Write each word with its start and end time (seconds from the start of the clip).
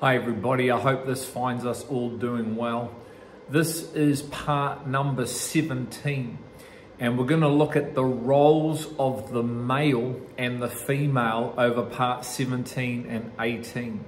Hi, 0.00 0.14
everybody. 0.14 0.70
I 0.70 0.78
hope 0.78 1.06
this 1.06 1.24
finds 1.24 1.66
us 1.66 1.84
all 1.86 2.10
doing 2.10 2.54
well. 2.54 2.94
This 3.50 3.92
is 3.94 4.22
part 4.22 4.86
number 4.86 5.26
17, 5.26 6.38
and 7.00 7.18
we're 7.18 7.26
going 7.26 7.40
to 7.40 7.48
look 7.48 7.74
at 7.74 7.96
the 7.96 8.04
roles 8.04 8.86
of 8.96 9.32
the 9.32 9.42
male 9.42 10.20
and 10.38 10.62
the 10.62 10.68
female 10.68 11.52
over 11.58 11.82
part 11.82 12.24
17 12.24 13.06
and 13.06 13.32
18. 13.40 14.04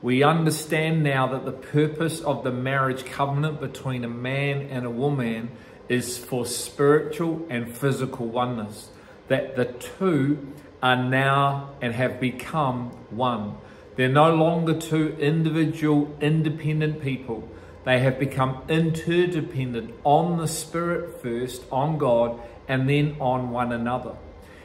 We 0.00 0.22
understand 0.22 1.02
now 1.02 1.26
that 1.26 1.44
the 1.44 1.58
purpose 1.58 2.20
of 2.20 2.44
the 2.44 2.52
marriage 2.52 3.04
covenant 3.04 3.60
between 3.60 4.04
a 4.04 4.08
man 4.08 4.68
and 4.70 4.86
a 4.86 4.90
woman 4.90 5.50
is 5.88 6.18
for 6.18 6.46
spiritual 6.46 7.44
and 7.50 7.68
physical 7.76 8.26
oneness, 8.26 8.90
that 9.26 9.56
the 9.56 9.64
two 9.64 10.52
are 10.80 11.02
now 11.02 11.70
and 11.82 11.94
have 11.94 12.20
become 12.20 12.90
one. 13.10 13.56
They're 13.96 14.08
no 14.08 14.34
longer 14.34 14.78
two 14.78 15.16
individual, 15.18 16.16
independent 16.20 17.02
people. 17.02 17.48
They 17.84 18.00
have 18.00 18.18
become 18.18 18.62
interdependent 18.68 19.94
on 20.04 20.38
the 20.38 20.46
Spirit 20.46 21.20
first, 21.22 21.62
on 21.72 21.98
God, 21.98 22.40
and 22.68 22.88
then 22.88 23.16
on 23.20 23.50
one 23.50 23.72
another. 23.72 24.16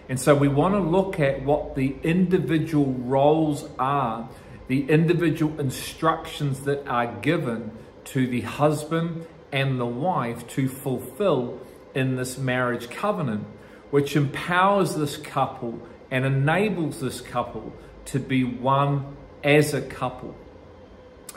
And 0.08 0.20
so 0.20 0.36
we 0.36 0.48
want 0.48 0.76
to 0.76 0.80
look 0.80 1.20
at 1.20 1.44
what 1.44 1.76
the 1.76 1.96
individual 2.04 2.94
roles 2.94 3.68
are, 3.80 4.30
the 4.68 4.90
individual 4.90 5.60
instructions 5.60 6.62
that 6.62 6.88
are 6.88 7.08
given 7.22 7.72
to 8.06 8.28
the 8.28 8.42
husband 8.42 9.26
and 9.52 9.80
the 9.80 9.86
wife 9.86 10.48
to 10.50 10.68
fulfill 10.68 11.60
in 11.96 12.18
this 12.18 12.38
marriage 12.38 12.90
covenant, 12.90 13.46
which 13.90 14.16
empowers 14.16 14.96
this 14.96 15.18
couple 15.18 15.80
and 16.12 16.26
enables 16.26 17.00
this 17.00 17.22
couple 17.22 17.74
to 18.06 18.20
be 18.20 18.44
one 18.44 19.16
as 19.44 19.74
a 19.74 19.82
couple. 19.82 20.36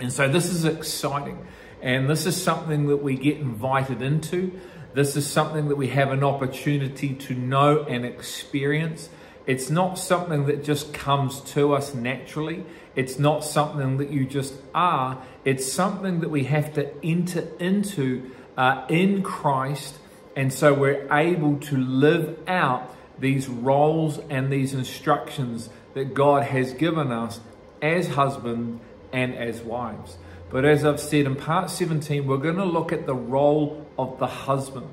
And 0.00 0.12
so 0.12 0.28
this 0.28 0.46
is 0.46 0.64
exciting. 0.64 1.46
And 1.80 2.08
this 2.08 2.26
is 2.26 2.40
something 2.40 2.88
that 2.88 2.98
we 2.98 3.16
get 3.16 3.38
invited 3.38 4.02
into. 4.02 4.58
This 4.94 5.16
is 5.16 5.26
something 5.26 5.68
that 5.68 5.76
we 5.76 5.88
have 5.88 6.10
an 6.10 6.24
opportunity 6.24 7.14
to 7.14 7.34
know 7.34 7.84
and 7.84 8.04
experience. 8.04 9.08
It's 9.46 9.70
not 9.70 9.98
something 9.98 10.46
that 10.46 10.64
just 10.64 10.92
comes 10.92 11.40
to 11.52 11.74
us 11.74 11.94
naturally. 11.94 12.64
It's 12.96 13.18
not 13.18 13.44
something 13.44 13.98
that 13.98 14.10
you 14.10 14.26
just 14.26 14.54
are. 14.74 15.22
It's 15.44 15.70
something 15.70 16.20
that 16.20 16.30
we 16.30 16.44
have 16.44 16.74
to 16.74 16.92
enter 17.04 17.46
into 17.58 18.30
uh, 18.56 18.84
in 18.88 19.22
Christ. 19.22 19.98
And 20.36 20.52
so 20.52 20.74
we're 20.74 21.10
able 21.12 21.58
to 21.60 21.76
live 21.76 22.38
out 22.46 22.94
these 23.18 23.48
roles 23.48 24.18
and 24.30 24.52
these 24.52 24.74
instructions 24.74 25.70
that 25.98 26.14
God 26.14 26.44
has 26.44 26.74
given 26.74 27.10
us 27.10 27.40
as 27.82 28.06
husbands 28.06 28.80
and 29.12 29.34
as 29.34 29.60
wives. 29.62 30.16
But 30.48 30.64
as 30.64 30.84
I've 30.84 31.00
said 31.00 31.26
in 31.26 31.34
part 31.34 31.70
17, 31.70 32.24
we're 32.24 32.36
going 32.36 32.54
to 32.54 32.64
look 32.64 32.92
at 32.92 33.04
the 33.04 33.16
role 33.16 33.84
of 33.98 34.20
the 34.20 34.28
husband. 34.28 34.86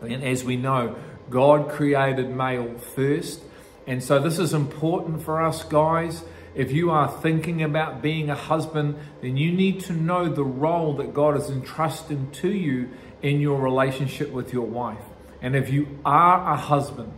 And 0.00 0.24
as 0.24 0.42
we 0.42 0.56
know, 0.56 0.96
God 1.30 1.70
created 1.70 2.30
male 2.30 2.76
first. 2.78 3.42
And 3.86 4.02
so 4.02 4.18
this 4.18 4.40
is 4.40 4.52
important 4.52 5.22
for 5.22 5.40
us, 5.40 5.62
guys. 5.62 6.24
If 6.56 6.72
you 6.72 6.90
are 6.90 7.08
thinking 7.08 7.62
about 7.62 8.02
being 8.02 8.28
a 8.28 8.34
husband, 8.34 8.96
then 9.20 9.36
you 9.36 9.52
need 9.52 9.82
to 9.82 9.92
know 9.92 10.28
the 10.28 10.42
role 10.42 10.96
that 10.96 11.14
God 11.14 11.34
has 11.34 11.48
entrusted 11.48 12.32
to 12.34 12.50
you 12.50 12.90
in 13.22 13.40
your 13.40 13.60
relationship 13.60 14.32
with 14.32 14.52
your 14.52 14.66
wife. 14.66 15.04
And 15.40 15.54
if 15.54 15.70
you 15.70 16.00
are 16.04 16.54
a 16.54 16.56
husband, 16.56 17.12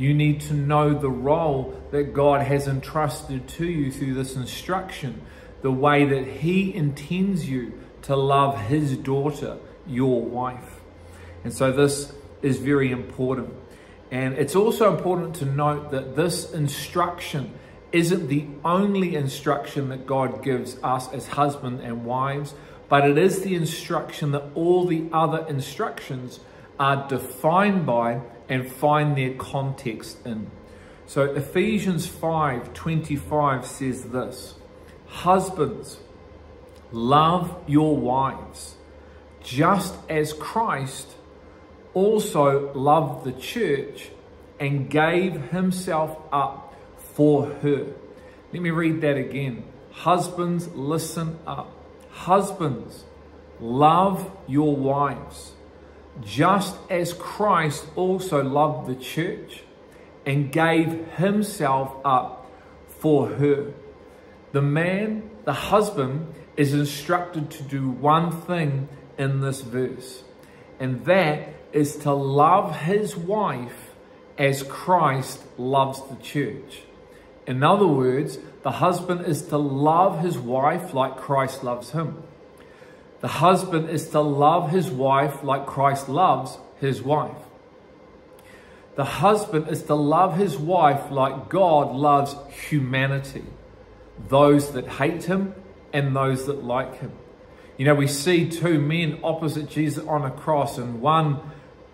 you 0.00 0.14
need 0.14 0.40
to 0.40 0.54
know 0.54 0.94
the 0.94 1.10
role 1.10 1.78
that 1.90 2.14
God 2.14 2.40
has 2.40 2.66
entrusted 2.66 3.46
to 3.48 3.66
you 3.66 3.92
through 3.92 4.14
this 4.14 4.34
instruction, 4.34 5.20
the 5.60 5.70
way 5.70 6.06
that 6.06 6.26
He 6.26 6.74
intends 6.74 7.46
you 7.46 7.78
to 8.02 8.16
love 8.16 8.58
His 8.62 8.96
daughter, 8.96 9.58
your 9.86 10.22
wife. 10.22 10.80
And 11.44 11.52
so 11.52 11.70
this 11.70 12.14
is 12.40 12.56
very 12.56 12.90
important. 12.90 13.52
And 14.10 14.38
it's 14.38 14.56
also 14.56 14.96
important 14.96 15.36
to 15.36 15.44
note 15.44 15.90
that 15.90 16.16
this 16.16 16.50
instruction 16.50 17.52
isn't 17.92 18.28
the 18.28 18.46
only 18.64 19.14
instruction 19.14 19.90
that 19.90 20.06
God 20.06 20.42
gives 20.42 20.78
us 20.82 21.12
as 21.12 21.26
husband 21.26 21.80
and 21.80 22.06
wives, 22.06 22.54
but 22.88 23.06
it 23.06 23.18
is 23.18 23.42
the 23.42 23.54
instruction 23.54 24.32
that 24.32 24.44
all 24.54 24.86
the 24.86 25.08
other 25.12 25.44
instructions 25.46 26.40
are 26.78 27.06
defined 27.06 27.84
by 27.84 28.22
and 28.50 28.70
find 28.70 29.16
their 29.16 29.32
context 29.34 30.26
in. 30.26 30.50
So 31.06 31.22
Ephesians 31.22 32.06
5:25 32.06 33.64
says 33.64 34.04
this: 34.10 34.54
Husbands, 35.06 35.98
love 36.92 37.54
your 37.66 37.96
wives, 37.96 38.74
just 39.42 39.94
as 40.10 40.32
Christ 40.32 41.08
also 41.94 42.72
loved 42.74 43.24
the 43.24 43.32
church 43.32 44.10
and 44.58 44.90
gave 44.90 45.50
himself 45.50 46.18
up 46.32 46.74
for 47.14 47.46
her. 47.62 47.86
Let 48.52 48.62
me 48.62 48.70
read 48.70 49.00
that 49.00 49.16
again. 49.16 49.64
Husbands, 49.92 50.68
listen 50.74 51.38
up. 51.46 51.72
Husbands, 52.10 53.04
love 53.60 54.30
your 54.46 54.76
wives 54.76 55.52
just 56.22 56.76
as 56.88 57.12
Christ 57.12 57.86
also 57.96 58.42
loved 58.42 58.88
the 58.88 58.94
church 58.94 59.62
and 60.26 60.52
gave 60.52 61.06
himself 61.14 61.94
up 62.04 62.50
for 62.88 63.28
her. 63.28 63.72
The 64.52 64.62
man, 64.62 65.30
the 65.44 65.52
husband, 65.52 66.34
is 66.56 66.74
instructed 66.74 67.50
to 67.52 67.62
do 67.62 67.88
one 67.88 68.30
thing 68.42 68.88
in 69.16 69.40
this 69.40 69.60
verse, 69.62 70.22
and 70.78 71.04
that 71.04 71.48
is 71.72 71.96
to 71.96 72.12
love 72.12 72.76
his 72.80 73.16
wife 73.16 73.90
as 74.36 74.62
Christ 74.64 75.40
loves 75.58 76.02
the 76.08 76.16
church. 76.16 76.82
In 77.46 77.62
other 77.62 77.86
words, 77.86 78.38
the 78.62 78.72
husband 78.72 79.26
is 79.26 79.42
to 79.48 79.58
love 79.58 80.20
his 80.20 80.38
wife 80.38 80.94
like 80.94 81.16
Christ 81.16 81.64
loves 81.64 81.90
him. 81.90 82.22
The 83.20 83.28
husband 83.28 83.90
is 83.90 84.08
to 84.10 84.20
love 84.20 84.70
his 84.70 84.90
wife 84.90 85.42
like 85.42 85.66
Christ 85.66 86.08
loves 86.08 86.58
his 86.80 87.02
wife. 87.02 87.36
The 88.96 89.04
husband 89.04 89.68
is 89.68 89.82
to 89.84 89.94
love 89.94 90.36
his 90.36 90.58
wife 90.58 91.10
like 91.10 91.48
God 91.48 91.94
loves 91.94 92.34
humanity, 92.68 93.44
those 94.28 94.72
that 94.72 94.86
hate 94.88 95.24
him 95.24 95.54
and 95.92 96.14
those 96.14 96.46
that 96.46 96.64
like 96.64 97.00
him. 97.00 97.12
You 97.76 97.86
know, 97.86 97.94
we 97.94 98.06
see 98.08 98.48
two 98.48 98.78
men 98.78 99.20
opposite 99.22 99.70
Jesus 99.70 100.04
on 100.06 100.24
a 100.24 100.30
cross, 100.30 100.76
and 100.76 101.00
one 101.00 101.40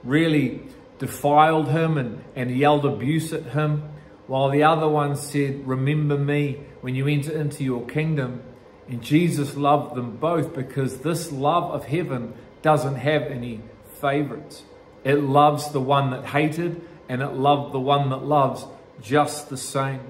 really 0.03 0.63
defiled 0.99 1.69
him 1.69 1.99
and, 1.99 2.25
and 2.35 2.51
yelled 2.57 2.85
abuse 2.85 3.33
at 3.33 3.45
him, 3.45 3.89
while 4.27 4.51
the 4.51 4.65
other 4.65 4.89
one 4.89 5.15
said, 5.15 5.67
Remember 5.67 6.19
me 6.19 6.61
when 6.81 6.95
you 6.95 7.07
enter 7.07 7.39
into 7.39 7.63
your 7.63 7.87
kingdom. 7.87 8.43
And 8.89 9.03
Jesus 9.03 9.57
loved 9.57 9.95
them 9.95 10.17
both 10.17 10.55
because 10.55 10.99
this 10.99 11.33
love 11.33 11.71
of 11.73 11.87
heaven 11.87 12.35
doesn't 12.63 12.97
have 12.97 13.23
any 13.23 13.61
favorites. 14.01 14.63
It 15.05 15.17
loves 15.17 15.71
the 15.71 15.81
one 15.81 16.11
that 16.11 16.27
hated 16.27 16.81
and 17.09 17.23
it 17.23 17.33
loved 17.33 17.73
the 17.73 17.81
one 17.81 18.11
that 18.11 18.25
loves 18.25 18.65
just 19.01 19.49
the 19.49 19.57
same. 19.57 20.01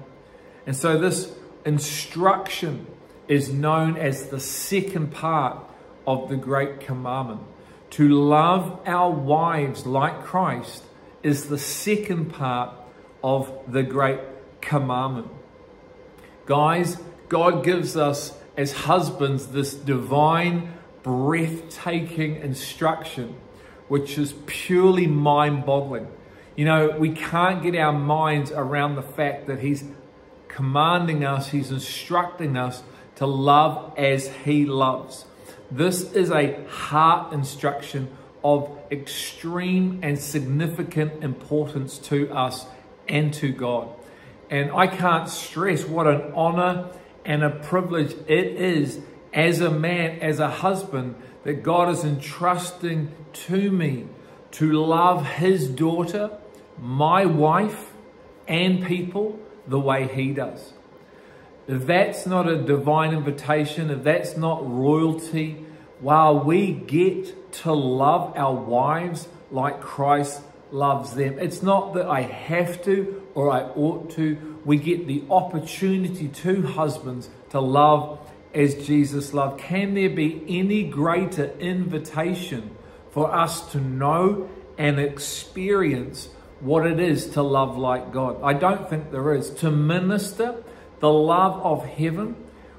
And 0.65 0.75
so 0.75 0.97
this 0.97 1.31
instruction 1.65 2.87
is 3.27 3.51
known 3.51 3.97
as 3.97 4.27
the 4.27 4.39
second 4.39 5.11
part 5.11 5.57
of 6.05 6.29
the 6.29 6.37
Great 6.37 6.79
Commandment. 6.79 7.41
To 7.91 8.09
love 8.09 8.79
our 8.85 9.11
wives 9.11 9.85
like 9.85 10.23
Christ 10.23 10.83
is 11.23 11.47
the 11.47 11.57
second 11.57 12.33
part 12.33 12.73
of 13.23 13.51
the 13.67 13.83
Great 13.83 14.19
Commandment. 14.61 15.27
Guys, 16.45 16.97
God 17.27 17.63
gives 17.63 17.97
us 17.97 18.33
as 18.57 18.73
husbands 18.73 19.47
this 19.47 19.73
divine, 19.73 20.73
breathtaking 21.03 22.37
instruction, 22.37 23.35
which 23.87 24.17
is 24.17 24.33
purely 24.47 25.07
mind 25.07 25.65
boggling. 25.65 26.07
You 26.55 26.65
know, 26.65 26.89
we 26.97 27.11
can't 27.11 27.61
get 27.61 27.75
our 27.75 27.93
minds 27.93 28.51
around 28.51 28.95
the 28.95 29.03
fact 29.03 29.45
that 29.45 29.59
He's 29.59 29.83
commanding 30.47 31.23
us, 31.23 31.49
He's 31.49 31.71
instructing 31.71 32.57
us 32.57 32.81
to 33.17 33.27
love 33.27 33.93
as 33.95 34.27
He 34.43 34.65
loves. 34.65 35.25
This 35.69 36.13
is 36.13 36.31
a 36.31 36.65
heart 36.67 37.31
instruction 37.33 38.09
of 38.43 38.77
extreme 38.91 39.99
and 40.01 40.17
significant 40.17 41.23
importance 41.23 41.97
to 41.99 42.31
us 42.31 42.65
and 43.07 43.33
to 43.35 43.51
God. 43.51 43.89
And 44.49 44.71
I 44.71 44.87
can't 44.87 45.29
stress 45.29 45.85
what 45.85 46.07
an 46.07 46.31
honor 46.33 46.89
and 47.27 47.43
a 47.43 47.49
privilege 47.51 48.13
it 48.27 48.47
is 48.55 48.99
as 49.33 49.61
a 49.61 49.69
man, 49.69 50.19
as 50.21 50.39
a 50.39 50.49
husband, 50.49 51.13
that 51.43 51.61
God 51.61 51.89
is 51.89 52.03
entrusting 52.03 53.11
to 53.33 53.69
me 53.69 54.07
to 54.51 54.71
love 54.71 55.25
his 55.25 55.67
daughter, 55.67 56.31
my 56.79 57.25
wife, 57.25 57.93
and 58.47 58.83
people 58.83 59.39
the 59.67 59.79
way 59.79 60.07
he 60.07 60.31
does. 60.31 60.73
if 61.67 61.85
that's 61.85 62.25
not 62.25 62.47
a 62.47 62.61
divine 62.63 63.13
invitation, 63.13 63.89
if 63.89 64.01
that's 64.01 64.37
not 64.37 64.65
royalty, 64.65 65.65
while 65.99 66.39
we 66.39 66.71
get 66.71 67.51
to 67.51 67.73
love 67.73 68.33
our 68.37 68.53
wives 68.55 69.27
like 69.51 69.81
Christ 69.81 70.41
loves 70.71 71.13
them, 71.15 71.37
it's 71.39 71.61
not 71.61 71.93
that 71.95 72.07
I 72.07 72.21
have 72.21 72.81
to 72.85 73.26
or 73.37 73.51
I 73.51 73.61
ought 73.61 74.09
to. 74.11 74.59
We 74.65 74.77
get 74.77 75.05
the 75.05 75.23
opportunity 75.29 76.27
to 76.27 76.63
husbands 76.63 77.29
to 77.51 77.61
love 77.61 78.19
as 78.51 78.73
Jesus 78.87 79.31
loved. 79.31 79.59
Can 79.59 79.93
there 79.93 80.09
be 80.09 80.43
any 80.49 80.81
greater 80.81 81.51
invitation 81.59 82.75
for 83.11 83.31
us 83.31 83.71
to 83.73 83.77
know 83.79 84.49
and 84.79 84.99
experience 84.99 86.29
what 86.61 86.87
it 86.87 86.99
is 86.99 87.27
to 87.31 87.43
love 87.43 87.77
like 87.77 88.11
God? 88.11 88.41
I 88.41 88.53
don't 88.53 88.89
think 88.89 89.11
there 89.11 89.35
is. 89.35 89.51
To 89.61 89.69
minister 89.69 90.63
the 90.99 91.11
love 91.11 91.63
of 91.63 91.85
heaven, 91.85 92.35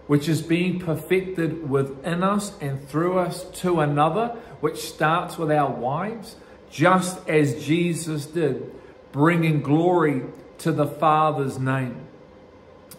which 0.08 0.28
is 0.28 0.43
being 0.43 0.81
perfected 0.81 1.70
within 1.70 2.25
us 2.25 2.52
and 2.60 2.84
through 2.88 3.20
us 3.20 3.44
to 3.60 3.78
another, 3.78 4.37
which 4.58 4.81
starts 4.81 5.38
with 5.38 5.52
our 5.52 5.70
wives, 5.70 6.34
just 6.69 7.28
as 7.28 7.64
Jesus 7.64 8.26
did, 8.26 8.75
bringing 9.12 9.62
glory 9.62 10.25
to 10.58 10.72
the 10.72 10.87
Father's 10.87 11.58
name. 11.58 12.06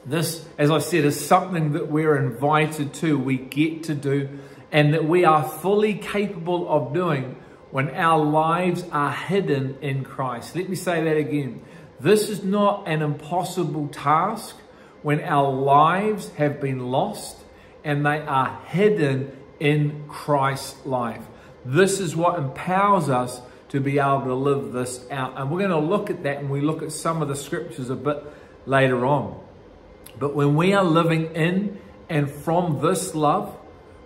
This, 0.06 0.46
as 0.58 0.72
I 0.72 0.80
said, 0.80 1.06
is 1.06 1.24
something 1.24 1.74
that 1.74 1.90
we're 1.90 2.18
invited 2.18 2.94
to, 2.96 3.18
we 3.18 3.38
get 3.38 3.84
to 3.84 3.96
do, 3.96 4.30
and 4.72 4.94
that 4.94 5.06
we 5.06 5.26
are 5.26 5.44
fully 5.44 5.94
capable 5.96 6.70
of 6.70 6.94
doing 6.94 7.36
when 7.72 7.90
our 7.92 8.24
lives 8.24 8.84
are 8.92 9.12
hidden 9.12 9.78
in 9.82 10.04
Christ. 10.04 10.56
Let 10.56 10.70
me 10.70 10.76
say 10.76 11.04
that 11.04 11.18
again. 11.18 11.62
This 12.00 12.30
is 12.30 12.44
not 12.44 12.88
an 12.88 13.02
impossible 13.02 13.90
task 13.90 14.56
when 15.02 15.22
our 15.22 15.52
lives 15.52 16.30
have 16.34 16.62
been 16.62 16.92
lost 16.92 17.38
and 17.84 18.06
they 18.06 18.20
are 18.20 18.62
hidden 18.68 19.36
in 19.60 20.06
Christ's 20.08 20.86
life. 20.86 21.22
This 21.66 22.00
is 22.00 22.16
what 22.16 22.40
empowers 22.40 23.10
us 23.10 23.42
to 23.70 23.80
be 23.80 24.00
able 24.00 24.24
to 24.24 24.34
live 24.34 24.74
this 24.74 25.06
out. 25.12 25.34
And 25.38 25.50
we're 25.52 25.60
going 25.60 25.70
to 25.70 25.80
look 25.80 26.10
at 26.10 26.24
that 26.24 26.38
and 26.38 26.50
we 26.50 26.62
look 26.62 26.82
at 26.82 26.92
some 26.92 27.22
of 27.22 27.28
the 27.28 27.36
scriptures 27.36 27.90
a 27.90 27.96
bit 27.96 28.24
later 28.66 29.06
on. 29.06 29.40
But 30.18 30.36
when 30.36 30.56
we 30.56 30.74
are 30.74 30.84
living 30.84 31.36
in 31.36 31.80
and 32.10 32.30
from 32.30 32.82
this 32.82 33.16
love, 33.16 33.56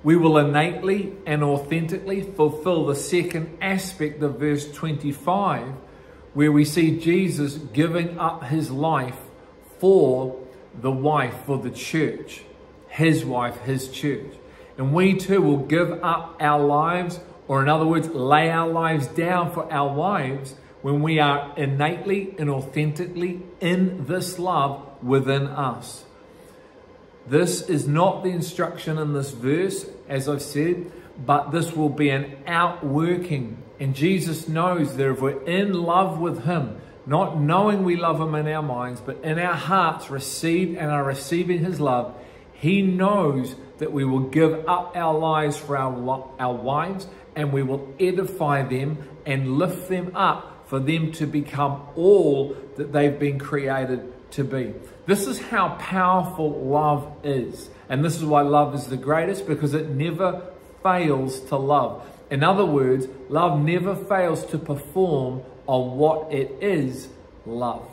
we 0.03 0.17
will 0.17 0.37
innately 0.37 1.13
and 1.25 1.43
authentically 1.43 2.21
fulfill 2.21 2.85
the 2.85 2.95
second 2.95 3.57
aspect 3.61 4.21
of 4.21 4.37
verse 4.37 4.69
25, 4.71 5.73
where 6.33 6.51
we 6.51 6.65
see 6.65 6.99
Jesus 6.99 7.55
giving 7.55 8.19
up 8.19 8.43
his 8.43 8.69
life 8.69 9.17
for 9.79 10.43
the 10.81 10.91
wife, 10.91 11.45
for 11.45 11.57
the 11.57 11.71
church, 11.71 12.43
his 12.89 13.23
wife, 13.23 13.57
his 13.61 13.89
church. 13.89 14.33
And 14.77 14.93
we 14.93 15.15
too 15.15 15.41
will 15.41 15.57
give 15.57 16.03
up 16.03 16.35
our 16.41 16.61
lives, 16.61 17.19
or 17.47 17.61
in 17.61 17.69
other 17.69 17.85
words, 17.85 18.07
lay 18.09 18.49
our 18.49 18.69
lives 18.69 19.07
down 19.07 19.51
for 19.51 19.71
our 19.71 19.93
wives 19.93 20.55
when 20.81 21.01
we 21.01 21.19
are 21.19 21.53
innately 21.57 22.35
and 22.37 22.49
authentically 22.49 23.41
in 23.59 24.05
this 24.05 24.37
love 24.37 24.85
within 25.01 25.47
us. 25.47 26.03
This 27.27 27.61
is 27.69 27.87
not 27.87 28.23
the 28.23 28.29
instruction 28.29 28.97
in 28.97 29.13
this 29.13 29.31
verse, 29.31 29.85
as 30.09 30.27
I've 30.27 30.41
said, 30.41 30.91
but 31.25 31.51
this 31.51 31.73
will 31.73 31.89
be 31.89 32.09
an 32.09 32.35
outworking. 32.45 33.63
And 33.79 33.95
Jesus 33.95 34.47
knows 34.47 34.95
that 34.97 35.09
if 35.09 35.21
we're 35.21 35.43
in 35.43 35.73
love 35.73 36.19
with 36.19 36.43
Him, 36.43 36.81
not 37.05 37.39
knowing 37.39 37.83
we 37.83 37.95
love 37.95 38.19
Him 38.19 38.35
in 38.35 38.47
our 38.47 38.61
minds, 38.61 38.99
but 38.99 39.23
in 39.23 39.39
our 39.39 39.55
hearts 39.55 40.09
receive 40.09 40.77
and 40.77 40.91
are 40.91 41.03
receiving 41.03 41.59
His 41.59 41.79
love, 41.79 42.13
He 42.53 42.81
knows 42.81 43.55
that 43.77 43.93
we 43.93 44.03
will 44.03 44.27
give 44.29 44.65
up 44.67 44.95
our 44.95 45.17
lives 45.17 45.55
for 45.55 45.77
our, 45.77 46.29
our 46.39 46.53
wives 46.53 47.07
and 47.35 47.51
we 47.51 47.63
will 47.63 47.93
edify 47.99 48.63
them 48.63 48.97
and 49.25 49.57
lift 49.57 49.89
them 49.89 50.11
up 50.15 50.67
for 50.67 50.79
them 50.79 51.11
to 51.13 51.25
become 51.25 51.87
all 51.95 52.55
that 52.77 52.91
they've 52.91 53.19
been 53.19 53.39
created 53.39 54.13
to 54.31 54.43
be. 54.43 54.73
This 55.05 55.27
is 55.27 55.39
how 55.39 55.75
powerful 55.79 56.49
love 56.51 57.11
is. 57.23 57.69
And 57.89 58.03
this 58.03 58.15
is 58.15 58.25
why 58.25 58.41
love 58.41 58.73
is 58.73 58.87
the 58.87 58.97
greatest 58.97 59.45
because 59.45 59.73
it 59.73 59.89
never 59.89 60.41
fails 60.81 61.39
to 61.41 61.57
love. 61.57 62.05
In 62.29 62.43
other 62.43 62.65
words, 62.65 63.07
love 63.29 63.59
never 63.59 63.95
fails 63.95 64.45
to 64.47 64.57
perform 64.57 65.43
on 65.67 65.97
what 65.97 66.31
it 66.33 66.57
is 66.61 67.09
love. 67.45 67.87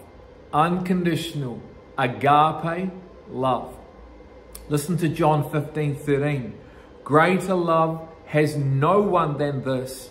Unconditional, 0.52 1.60
agape 1.98 2.90
love. 3.28 3.76
Listen 4.68 4.96
to 4.98 5.08
John 5.08 5.50
15 5.50 5.96
13. 5.96 6.54
Greater 7.04 7.54
love 7.54 8.08
has 8.30 8.56
no 8.56 9.00
one 9.00 9.38
than 9.38 9.62
this, 9.64 10.08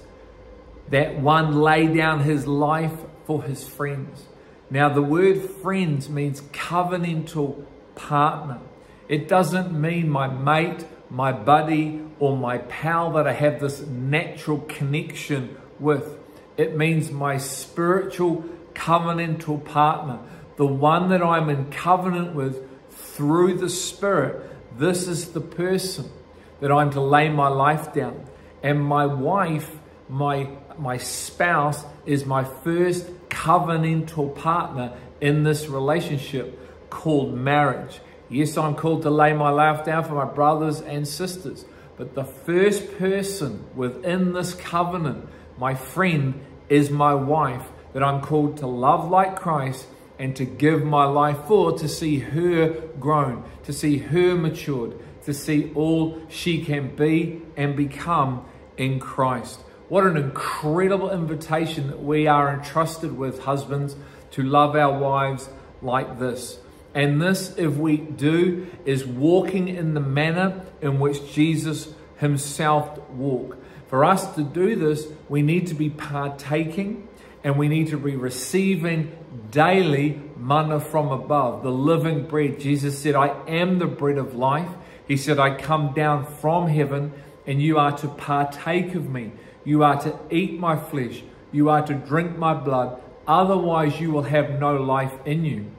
that 0.89 1.17
one 1.19 1.61
lay 1.61 1.87
down 1.87 2.19
his 2.19 2.45
life 2.45 2.91
for 3.25 3.43
his 3.43 3.65
friends. 3.65 4.25
Now, 4.69 4.89
the 4.89 5.01
word 5.01 5.41
friends 5.41 6.09
means 6.09 6.41
covenantal 6.41 7.63
partner. 7.95 8.59
It 9.07 9.29
doesn't 9.29 9.71
mean 9.71 10.09
my 10.09 10.27
mate, 10.27 10.85
my 11.09 11.31
buddy, 11.31 12.01
or 12.19 12.35
my 12.35 12.57
pal 12.57 13.13
that 13.13 13.25
I 13.25 13.31
have 13.31 13.61
this 13.61 13.79
natural 13.81 14.59
connection 14.67 15.55
with. 15.79 16.17
It 16.57 16.75
means 16.75 17.11
my 17.11 17.37
spiritual 17.37 18.43
covenantal 18.73 19.63
partner, 19.63 20.19
the 20.57 20.67
one 20.67 21.07
that 21.09 21.23
I'm 21.23 21.47
in 21.47 21.71
covenant 21.71 22.35
with 22.35 22.67
through 22.91 23.59
the 23.59 23.69
Spirit. 23.69 24.77
This 24.77 25.07
is 25.07 25.31
the 25.31 25.41
person 25.41 26.11
that 26.59 26.71
I'm 26.71 26.91
to 26.91 27.01
lay 27.01 27.29
my 27.29 27.47
life 27.47 27.93
down. 27.93 28.25
And 28.61 28.83
my 28.83 29.05
wife, 29.05 29.69
my, 30.07 30.49
my 30.77 30.97
spouse, 30.97 31.83
is 32.05 32.25
my 32.25 32.43
first 32.43 33.07
covenantal 33.29 34.35
partner 34.35 34.93
in 35.21 35.43
this 35.43 35.67
relationship 35.67 36.89
called 36.89 37.33
marriage. 37.33 37.99
Yes, 38.29 38.57
I'm 38.57 38.75
called 38.75 39.03
to 39.03 39.09
lay 39.09 39.33
my 39.33 39.49
life 39.49 39.85
down 39.85 40.03
for 40.03 40.13
my 40.13 40.31
brothers 40.31 40.81
and 40.81 41.07
sisters. 41.07 41.65
But 41.97 42.15
the 42.15 42.23
first 42.23 42.97
person 42.97 43.65
within 43.75 44.33
this 44.33 44.53
covenant, 44.53 45.27
my 45.57 45.75
friend, 45.75 46.45
is 46.69 46.89
my 46.89 47.13
wife 47.13 47.67
that 47.93 48.03
I'm 48.03 48.21
called 48.21 48.57
to 48.57 48.67
love 48.67 49.09
like 49.09 49.35
Christ 49.35 49.85
and 50.19 50.35
to 50.35 50.45
give 50.45 50.83
my 50.83 51.05
life 51.05 51.37
for, 51.47 51.77
to 51.79 51.87
see 51.87 52.19
her 52.19 52.69
grown, 52.99 53.43
to 53.63 53.73
see 53.73 53.97
her 53.97 54.35
matured, 54.35 54.93
to 55.25 55.33
see 55.33 55.71
all 55.75 56.21
she 56.29 56.63
can 56.63 56.95
be 56.95 57.41
and 57.57 57.75
become 57.75 58.45
in 58.77 58.99
Christ. 58.99 59.59
What 59.89 60.05
an 60.05 60.17
incredible 60.17 61.11
invitation 61.11 61.87
that 61.87 62.01
we 62.01 62.27
are 62.27 62.53
entrusted 62.53 63.17
with, 63.17 63.39
husbands, 63.39 63.95
to 64.31 64.43
love 64.43 64.75
our 64.75 64.97
wives 64.97 65.49
like 65.81 66.19
this. 66.19 66.59
And 66.93 67.21
this, 67.21 67.55
if 67.57 67.75
we 67.75 67.97
do, 67.97 68.67
is 68.85 69.05
walking 69.05 69.67
in 69.67 69.93
the 69.93 69.99
manner 69.99 70.63
in 70.81 70.99
which 70.99 71.33
Jesus 71.33 71.93
himself 72.17 72.97
walked. 73.09 73.57
For 73.87 74.05
us 74.05 74.35
to 74.35 74.43
do 74.43 74.75
this, 74.75 75.07
we 75.27 75.41
need 75.41 75.67
to 75.67 75.73
be 75.73 75.89
partaking 75.89 77.07
and 77.43 77.57
we 77.57 77.67
need 77.67 77.87
to 77.87 77.97
be 77.97 78.15
receiving 78.15 79.15
daily 79.49 80.21
manna 80.37 80.79
from 80.79 81.11
above, 81.11 81.63
the 81.63 81.71
living 81.71 82.27
bread. 82.27 82.59
Jesus 82.59 82.99
said, 82.99 83.15
I 83.15 83.29
am 83.47 83.79
the 83.79 83.87
bread 83.87 84.17
of 84.17 84.35
life. 84.35 84.69
He 85.09 85.17
said, 85.17 85.39
I 85.39 85.55
come 85.55 85.93
down 85.93 86.25
from 86.25 86.67
heaven 86.67 87.11
and 87.47 87.59
you 87.59 87.79
are 87.79 87.97
to 87.97 88.07
partake 88.07 88.93
of 88.93 89.09
me. 89.09 89.31
You 89.65 89.83
are 89.83 89.99
to 90.03 90.17
eat 90.29 90.59
my 90.59 90.77
flesh. 90.77 91.23
You 91.51 91.69
are 91.69 91.85
to 91.85 91.95
drink 91.95 92.37
my 92.37 92.53
blood. 92.53 93.01
Otherwise, 93.27 93.99
you 93.99 94.11
will 94.11 94.23
have 94.23 94.59
no 94.59 94.75
life 94.75 95.13
in 95.25 95.45
you. 95.45 95.71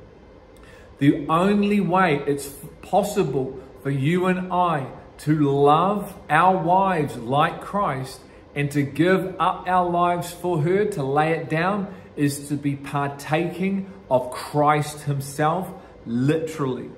The 0.99 1.29
only 1.29 1.81
way 1.81 2.23
it's 2.27 2.49
possible 2.83 3.59
for 3.85 3.91
you 3.91 4.27
and 4.27 4.53
I 4.53 4.89
to 5.19 5.49
love 5.49 6.13
our 6.29 6.57
wives 6.57 7.17
like 7.17 7.61
Christ 7.61 8.21
and 8.57 8.69
to 8.73 8.83
give 8.83 9.37
up 9.39 9.65
our 9.69 9.89
lives 9.89 10.33
for 10.33 10.61
her, 10.63 10.87
to 10.87 11.05
lay 11.05 11.33
it 11.33 11.49
down, 11.49 11.95
is 12.17 12.49
to 12.49 12.55
be 12.55 12.75
partaking 12.75 13.93
of 14.11 14.33
Christ 14.33 15.03
Himself, 15.03 15.69
literally, 16.05 16.91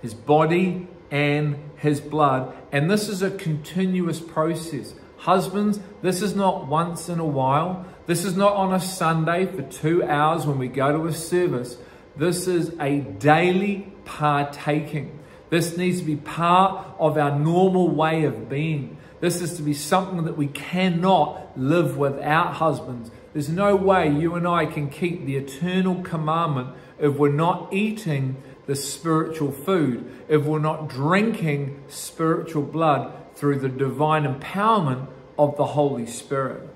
His 0.00 0.14
body 0.14 0.86
and 1.10 1.56
His 1.82 2.00
blood. 2.00 2.54
And 2.70 2.88
this 2.88 3.08
is 3.08 3.22
a 3.22 3.30
continuous 3.30 4.20
process. 4.20 4.94
Husbands, 5.16 5.80
this 6.00 6.22
is 6.22 6.34
not 6.36 6.68
once 6.68 7.08
in 7.08 7.18
a 7.18 7.24
while. 7.24 7.84
This 8.06 8.24
is 8.24 8.36
not 8.36 8.54
on 8.54 8.72
a 8.72 8.80
Sunday 8.80 9.46
for 9.46 9.62
two 9.62 10.04
hours 10.04 10.46
when 10.46 10.58
we 10.58 10.68
go 10.68 10.92
to 10.92 11.06
a 11.06 11.12
service. 11.12 11.76
This 12.16 12.46
is 12.46 12.72
a 12.80 13.00
daily 13.00 13.92
partaking. 14.04 15.18
This 15.50 15.76
needs 15.76 15.98
to 15.98 16.04
be 16.04 16.16
part 16.16 16.86
of 16.98 17.18
our 17.18 17.36
normal 17.36 17.88
way 17.88 18.24
of 18.24 18.48
being. 18.48 18.96
This 19.20 19.42
is 19.42 19.54
to 19.56 19.62
be 19.62 19.74
something 19.74 20.24
that 20.24 20.36
we 20.36 20.46
cannot 20.46 21.58
live 21.58 21.96
without 21.96 22.54
husbands. 22.54 23.10
There's 23.32 23.48
no 23.48 23.74
way 23.76 24.08
you 24.08 24.34
and 24.34 24.46
I 24.46 24.66
can 24.66 24.88
keep 24.88 25.24
the 25.24 25.36
eternal 25.36 26.02
commandment 26.02 26.70
if 26.98 27.16
we're 27.16 27.32
not 27.32 27.72
eating 27.72 28.36
the 28.66 28.76
spiritual 28.76 29.52
food, 29.52 30.24
if 30.28 30.44
we're 30.44 30.58
not 30.58 30.88
drinking 30.88 31.82
spiritual 31.88 32.62
blood 32.62 33.12
through 33.34 33.58
the 33.58 33.68
divine 33.68 34.24
empowerment 34.24 35.08
of 35.38 35.56
the 35.56 35.66
Holy 35.66 36.06
Spirit. 36.06 36.68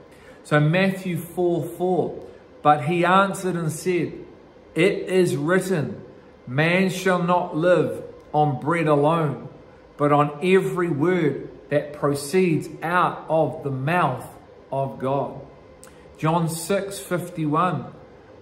So, 0.45 0.61
Matthew 0.61 1.19
4 1.19 1.65
4. 1.65 2.27
But 2.63 2.87
he 2.87 3.05
answered 3.05 3.55
and 3.55 3.71
said, 3.71 4.13
It 4.75 5.09
is 5.09 5.37
written, 5.37 6.03
Man 6.47 6.91
shall 6.91 7.23
not 7.23 7.57
live 7.57 8.03
on 8.33 8.61
bread 8.61 8.89
alone, 8.89 9.49
but 9.97 10.13
on 10.13 10.41
every 10.43 10.89
word 10.89 11.49
that 11.71 11.93
proceeds 11.93 12.69
out 12.83 13.25
of 13.29 13.63
the 13.63 13.71
mouth 13.71 14.27
of 14.73 14.99
God. 14.99 15.41
John 16.19 16.49
6 16.49 16.99
51. 16.99 17.93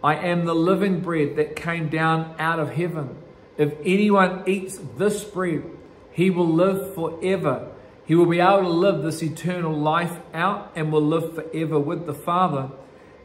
I 0.02 0.16
am 0.16 0.44
the 0.44 0.54
living 0.54 1.00
bread 1.00 1.36
that 1.36 1.56
came 1.56 1.88
down 1.88 2.34
out 2.38 2.58
of 2.58 2.70
heaven. 2.70 3.16
If 3.56 3.75
anyone 3.84 4.42
eats 4.46 4.80
this 4.96 5.25
bread, 5.25 5.64
he 6.11 6.30
will 6.30 6.49
live 6.49 6.94
forever. 6.94 7.70
He 8.04 8.14
will 8.14 8.26
be 8.26 8.40
able 8.40 8.62
to 8.62 8.68
live 8.68 9.02
this 9.02 9.23
eternal 9.23 9.76
life 9.76 10.18
out 10.32 10.73
and 10.76 10.92
will 10.92 11.02
live 11.02 11.34
forever 11.34 11.78
with 11.78 12.06
the 12.06 12.14
Father. 12.14 12.70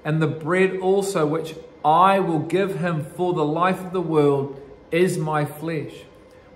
And 0.05 0.21
the 0.21 0.27
bread 0.27 0.77
also, 0.77 1.25
which 1.25 1.55
I 1.83 2.19
will 2.19 2.39
give 2.39 2.79
him 2.79 3.05
for 3.05 3.33
the 3.33 3.45
life 3.45 3.79
of 3.79 3.91
the 3.91 4.01
world, 4.01 4.62
is 4.91 5.17
my 5.17 5.45
flesh. 5.45 5.93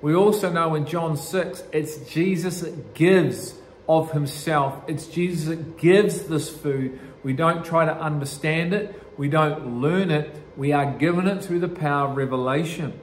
We 0.01 0.15
also 0.15 0.51
know 0.51 0.75
in 0.75 0.85
John 0.85 1.17
6, 1.17 1.63
it's 1.71 1.97
Jesus 2.11 2.61
that 2.61 2.93
gives 2.93 3.55
of 3.87 4.11
himself. 4.11 4.83
It's 4.87 5.07
Jesus 5.07 5.47
that 5.47 5.77
gives 5.77 6.23
this 6.23 6.49
food. 6.49 6.99
We 7.23 7.33
don't 7.33 7.65
try 7.65 7.85
to 7.85 7.95
understand 7.95 8.73
it. 8.73 9.01
We 9.17 9.29
don't 9.29 9.81
learn 9.81 10.11
it. 10.11 10.35
We 10.57 10.71
are 10.71 10.91
given 10.91 11.27
it 11.27 11.43
through 11.43 11.59
the 11.59 11.69
power 11.69 12.09
of 12.09 12.17
revelation. 12.17 12.99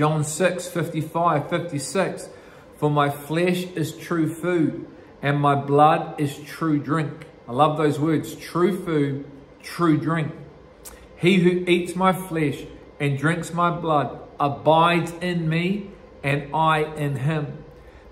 John 0.00 0.24
6, 0.24 0.66
55, 0.66 1.50
56. 1.50 2.30
For 2.78 2.90
my 2.90 3.10
flesh 3.10 3.64
is 3.74 3.94
true 3.94 4.32
food, 4.32 4.86
and 5.20 5.38
my 5.38 5.54
blood 5.54 6.18
is 6.18 6.38
true 6.38 6.78
drink. 6.78 7.26
I 7.46 7.52
love 7.52 7.76
those 7.76 8.00
words 8.00 8.34
true 8.34 8.82
food, 8.82 9.26
true 9.62 9.98
drink. 9.98 10.32
He 11.18 11.40
who 11.40 11.50
eats 11.70 11.94
my 11.94 12.14
flesh 12.14 12.64
and 12.98 13.18
drinks 13.18 13.52
my 13.52 13.68
blood 13.68 14.18
abides 14.40 15.12
in 15.20 15.50
me, 15.50 15.90
and 16.22 16.56
I 16.56 16.84
in 16.94 17.16
him. 17.16 17.62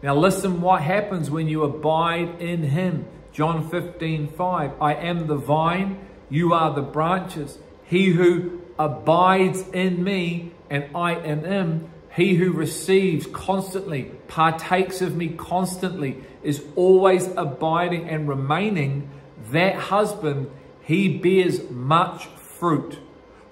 Now, 0.02 0.14
listen 0.14 0.61
what 0.61 0.83
happens 0.83 1.30
when 1.30 1.49
you 1.49 1.62
abide 1.62 2.38
in 2.38 2.64
him. 2.64 3.07
John 3.33 3.66
15, 3.66 4.28
5. 4.28 4.73
I 4.78 4.92
am 4.92 5.26
the 5.26 5.37
vine, 5.37 6.07
you 6.28 6.52
are 6.52 6.75
the 6.75 6.83
branches. 6.83 7.57
He 7.85 8.11
who 8.11 8.61
abides 8.78 9.66
in 9.68 10.02
me 10.02 10.52
and 10.70 10.85
I 10.94 11.14
in 11.14 11.44
him, 11.44 11.90
he 12.14 12.35
who 12.35 12.52
receives 12.52 13.26
constantly, 13.26 14.04
partakes 14.28 15.00
of 15.00 15.16
me 15.16 15.28
constantly, 15.28 16.18
is 16.42 16.62
always 16.76 17.28
abiding 17.37 18.08
and 18.08 18.28
remaining, 18.28 19.11
that 19.50 19.75
husband, 19.75 20.50
he 20.82 21.18
bears 21.18 21.68
much 21.70 22.26
fruit. 22.26 22.99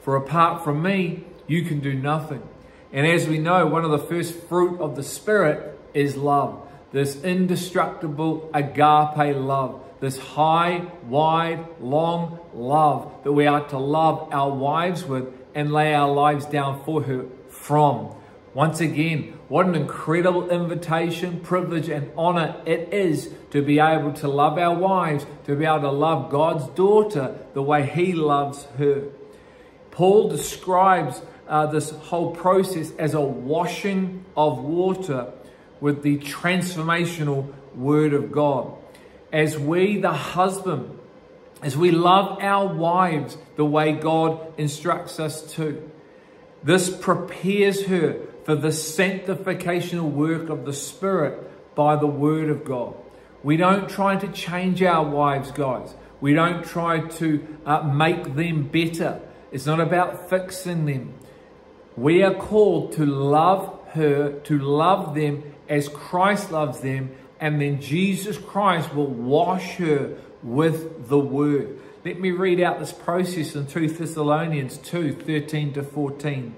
For 0.02 0.16
apart 0.16 0.64
from 0.64 0.83
me, 0.83 1.25
you 1.47 1.62
can 1.62 1.80
do 1.80 1.95
nothing. 1.95 2.42
And 2.92 3.06
as 3.06 3.26
we 3.26 3.38
know, 3.38 3.66
one 3.66 3.85
of 3.85 3.90
the 3.90 3.99
first 3.99 4.35
fruit 4.49 4.80
of 4.80 4.97
the 4.97 5.02
Spirit 5.02 5.78
is 5.95 6.16
love. 6.16 6.66
This 6.92 7.23
indestructible 7.23 8.50
agape 8.54 9.37
love. 9.37 9.83
This 10.00 10.18
high, 10.18 10.86
wide, 11.04 11.66
long 11.80 12.38
love 12.52 13.12
that 13.24 13.32
we 13.32 13.46
are 13.46 13.66
to 13.68 13.78
love 13.78 14.28
our 14.32 14.50
wives 14.50 15.04
with 15.04 15.32
and 15.54 15.72
lay 15.72 15.94
our 15.94 16.12
lives 16.12 16.46
down 16.46 16.84
for 16.84 17.02
her 17.02 17.24
from. 17.48 18.14
Once 18.52 18.80
again, 18.80 19.38
what 19.48 19.66
an 19.66 19.74
incredible 19.74 20.50
invitation, 20.50 21.40
privilege, 21.40 21.88
and 21.88 22.10
honor 22.16 22.60
it 22.66 22.92
is 22.92 23.30
to 23.50 23.62
be 23.62 23.78
able 23.78 24.12
to 24.12 24.28
love 24.28 24.58
our 24.58 24.74
wives, 24.74 25.26
to 25.44 25.54
be 25.54 25.64
able 25.64 25.80
to 25.80 25.90
love 25.90 26.30
God's 26.30 26.66
daughter 26.68 27.38
the 27.54 27.62
way 27.62 27.86
He 27.86 28.12
loves 28.12 28.64
her. 28.78 29.08
Paul 29.90 30.28
describes 30.28 31.22
uh, 31.48 31.66
this 31.66 31.90
whole 31.90 32.34
process 32.34 32.92
as 32.98 33.14
a 33.14 33.20
washing 33.20 34.24
of 34.36 34.58
water 34.58 35.32
with 35.80 36.02
the 36.02 36.18
transformational 36.18 37.52
Word 37.74 38.14
of 38.14 38.32
God. 38.32 38.72
As 39.33 39.59
we, 39.59 39.99
the 39.99 40.12
husband, 40.12 40.99
as 41.62 41.76
we 41.76 41.90
love 41.90 42.38
our 42.40 42.73
wives 42.73 43.37
the 43.56 43.64
way 43.64 43.92
God 43.92 44.54
instructs 44.59 45.18
us 45.18 45.52
to, 45.54 45.90
this 46.62 46.88
prepares 46.90 47.87
her 47.87 48.21
for 48.45 48.54
the 48.54 48.68
sanctificational 48.68 50.11
work 50.11 50.49
of 50.49 50.64
the 50.64 50.73
Spirit 50.73 51.75
by 51.75 51.97
the 51.97 52.06
Word 52.06 52.49
of 52.49 52.64
God. 52.64 52.95
We 53.42 53.56
don't 53.56 53.88
try 53.88 54.16
to 54.16 54.28
change 54.28 54.83
our 54.83 55.09
wives, 55.09 55.50
guys. 55.50 55.95
We 56.21 56.33
don't 56.33 56.64
try 56.64 57.00
to 57.00 57.59
uh, 57.66 57.83
make 57.83 58.35
them 58.35 58.68
better. 58.68 59.21
It's 59.52 59.66
not 59.66 59.80
about 59.80 60.28
fixing 60.30 60.87
them. 60.87 61.14
We 61.97 62.23
are 62.23 62.35
called 62.35 62.92
to 62.92 63.06
love 63.06 63.78
her, 63.90 64.40
to 64.40 64.59
love 64.59 65.14
them 65.14 65.54
as 65.68 65.88
Christ 65.88 66.50
loves 66.50 66.80
them, 66.80 67.14
and 67.40 67.61
then 67.61 67.81
Jesus 67.81 68.38
Christ 68.38 68.95
will 68.95 69.07
wash 69.07 69.76
her 69.76 70.16
with 70.43 71.09
the 71.09 71.19
word. 71.19 71.81
Let 72.05 72.21
me 72.21 72.31
read 72.31 72.61
out 72.61 72.78
this 72.78 72.93
process 72.93 73.57
in 73.57 73.66
2 73.66 73.88
Thessalonians 73.88 74.78
2 74.78 75.12
13 75.12 75.73
to 75.75 75.83
14. 75.83 76.55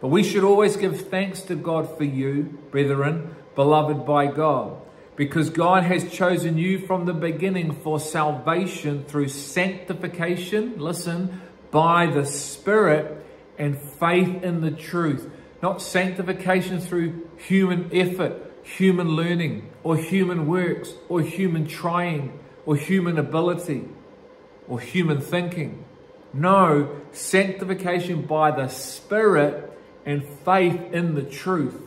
But 0.00 0.08
we 0.08 0.22
should 0.22 0.44
always 0.44 0.76
give 0.76 1.08
thanks 1.08 1.42
to 1.42 1.54
God 1.54 1.96
for 1.96 2.04
you, 2.04 2.58
brethren, 2.70 3.34
beloved 3.54 4.06
by 4.06 4.26
God, 4.26 4.76
because 5.16 5.50
God 5.50 5.82
has 5.84 6.12
chosen 6.12 6.58
you 6.58 6.86
from 6.86 7.04
the 7.04 7.14
beginning 7.14 7.72
for 7.72 7.98
salvation 7.98 9.04
through 9.04 9.28
sanctification, 9.28 10.78
listen, 10.78 11.40
by 11.70 12.06
the 12.06 12.24
Spirit 12.24 13.24
and 13.58 13.76
faith 13.78 14.42
in 14.42 14.60
the 14.60 14.70
truth. 14.70 15.30
Not 15.62 15.82
sanctification 15.82 16.80
through 16.80 17.28
human 17.36 17.90
effort, 17.92 18.47
human 18.76 19.08
learning, 19.08 19.70
or 19.82 19.96
human 19.96 20.46
works, 20.46 20.92
or 21.08 21.22
human 21.22 21.66
trying, 21.66 22.38
or 22.66 22.76
human 22.76 23.18
ability, 23.18 23.88
or 24.68 24.78
human 24.78 25.20
thinking. 25.20 25.84
No, 26.34 27.00
sanctification 27.12 28.22
by 28.22 28.50
the 28.50 28.68
Spirit 28.68 29.72
and 30.04 30.22
faith 30.44 30.92
in 30.92 31.14
the 31.14 31.22
truth. 31.22 31.80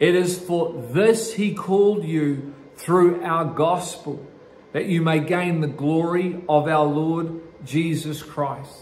It 0.00 0.14
is 0.14 0.38
for 0.38 0.72
this 0.90 1.34
He 1.34 1.54
called 1.54 2.04
you 2.04 2.54
through 2.76 3.22
our 3.22 3.44
gospel, 3.44 4.26
that 4.72 4.86
you 4.86 5.02
may 5.02 5.20
gain 5.20 5.60
the 5.60 5.66
glory 5.66 6.42
of 6.48 6.68
our 6.68 6.86
Lord 6.86 7.42
Jesus 7.64 8.22
Christ. 8.22 8.72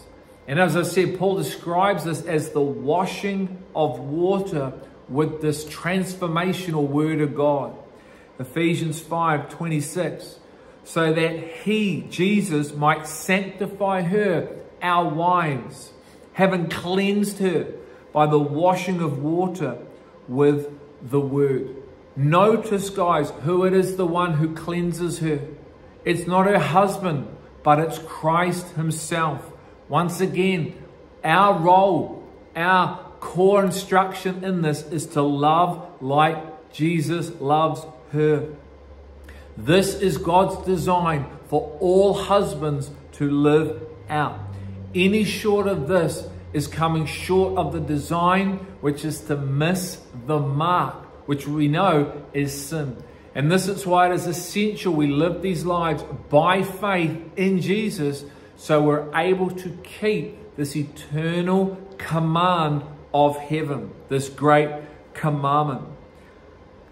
And 0.47 0.61
as 0.61 0.77
I 0.77 0.85
said, 0.85 1.19
Paul 1.19 1.37
describes 1.37 2.05
this 2.05 2.23
as 2.23 2.51
the 2.51 2.61
washing 2.61 3.65
of 3.75 3.99
water 3.99 4.75
with 5.09 5.41
this 5.41 5.65
transformational 5.65 6.87
word 6.87 7.21
of 7.21 7.35
God. 7.35 7.75
Ephesians 8.39 9.01
5 9.01 9.49
26. 9.49 10.39
So 10.85 11.13
that 11.13 11.39
he, 11.65 12.07
Jesus, 12.11 12.75
might 12.75 13.07
sanctify 13.07 14.03
her, 14.03 14.49
our 14.81 15.09
wives, 15.09 15.91
having 16.35 16.69
cleansed 16.69 17.39
her 17.39 17.67
by 18.13 18.27
the 18.27 18.39
washing 18.39 19.01
of 19.01 19.19
water 19.19 19.79
with 20.29 20.69
the 21.03 21.21
word. 21.21 21.77
Notice, 22.15 22.89
guys, 22.89 23.31
who 23.43 23.65
it 23.65 23.73
is 23.73 23.97
the 23.97 24.07
one 24.07 24.35
who 24.35 24.55
cleanses 24.55 25.19
her. 25.19 25.41
It's 26.05 26.27
not 26.27 26.47
her 26.47 26.59
husband, 26.59 27.29
but 27.63 27.79
it's 27.79 27.99
Christ 27.99 28.69
Himself. 28.71 29.53
Once 29.89 30.21
again, 30.21 30.75
our 31.23 31.59
role, 31.59 32.25
our 32.55 33.06
core 33.27 33.65
instruction 33.65 34.45
in 34.45 34.63
this 34.63 34.83
is 34.85 35.05
to 35.07 35.21
love 35.21 36.01
like 36.01 36.73
Jesus 36.73 37.33
loves 37.41 37.85
her. 38.13 38.49
This 39.57 40.01
is 40.01 40.17
God's 40.17 40.65
design 40.65 41.27
for 41.49 41.77
all 41.81 42.15
husbands 42.15 42.91
to 43.13 43.29
live 43.29 43.83
out. 44.09 44.39
Any 44.95 45.25
short 45.25 45.67
of 45.67 45.89
this 45.89 46.29
is 46.53 46.69
coming 46.69 47.05
short 47.05 47.59
of 47.59 47.73
the 47.73 47.81
design, 47.81 48.59
which 48.81 49.05
is 49.05 49.21
to 49.23 49.37
miss 49.37 50.01
the 50.27 50.39
mark, 50.39 50.95
which 51.29 51.49
we 51.49 51.67
know 51.67 52.23
is 52.33 52.55
sin. 52.69 52.97
And 53.35 53.51
this 53.51 53.67
is 53.67 53.85
why 53.85 54.09
it 54.09 54.15
is 54.15 54.27
essential 54.27 54.95
we 54.95 55.09
live 55.09 55.43
these 55.43 55.65
lives 55.65 56.05
by 56.31 56.63
faith 56.63 57.21
in 57.37 57.61
Jesus 57.61 58.25
so 58.57 58.81
we're 58.83 59.13
able 59.15 59.51
to 59.51 59.69
keep 59.83 60.57
this 60.57 60.77
eternal 60.77 61.77
command 61.99 62.83
of 63.25 63.39
heaven, 63.39 63.93
this 64.11 64.29
great 64.29 64.71
commandment. 65.15 65.87